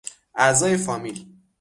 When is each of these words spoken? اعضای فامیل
اعضای 0.35 0.77
فامیل 0.77 1.25